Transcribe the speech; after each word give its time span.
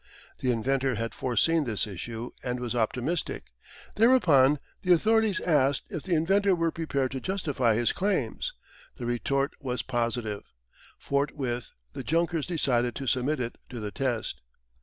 The 0.39 0.49
inventor 0.51 0.95
had 0.95 1.13
foreseen 1.13 1.65
this 1.65 1.85
issue 1.85 2.31
and 2.43 2.59
was 2.59 2.73
optimistic. 2.73 3.51
Thereupon 3.93 4.57
the 4.81 4.93
authorities 4.93 5.39
asked 5.41 5.83
if 5.91 6.01
the 6.01 6.15
inventor 6.15 6.55
were 6.55 6.71
prepared 6.71 7.11
to 7.11 7.21
justify 7.21 7.75
his 7.75 7.93
claims. 7.93 8.51
The 8.97 9.05
retort 9.05 9.53
was 9.59 9.83
positive. 9.83 10.51
Forthwith 10.97 11.73
the 11.93 12.01
Junkers 12.01 12.47
decided 12.47 12.95
to 12.95 13.05
submit 13.05 13.39
it 13.39 13.59
to 13.69 13.79
the 13.79 13.91
test. 13.91 14.41